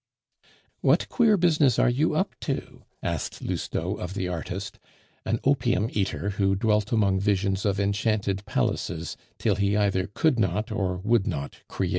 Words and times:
"What 0.79 1.07
queer 1.09 1.37
business 1.37 1.77
are 1.77 1.87
you 1.87 2.15
up 2.15 2.33
to?" 2.39 2.85
asked 3.03 3.43
Lousteau 3.43 3.97
of 3.97 4.15
the 4.15 4.27
artist, 4.27 4.79
an 5.25 5.39
opium 5.43 5.89
eater 5.91 6.31
who 6.31 6.55
dwelt 6.55 6.91
among 6.91 7.19
visions 7.19 7.65
of 7.65 7.79
enchanted 7.79 8.43
palaces 8.47 9.15
till 9.37 9.57
he 9.57 9.77
either 9.77 10.07
could 10.07 10.39
not 10.39 10.71
or 10.71 10.97
would 11.03 11.27
not 11.27 11.61
create. 11.67 11.89